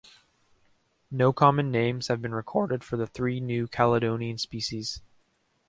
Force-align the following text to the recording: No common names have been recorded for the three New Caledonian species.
No 1.11 1.31
common 1.31 1.69
names 1.69 2.07
have 2.07 2.23
been 2.23 2.33
recorded 2.33 2.83
for 2.83 2.97
the 2.97 3.05
three 3.05 3.39
New 3.39 3.67
Caledonian 3.67 4.39
species. 4.39 4.99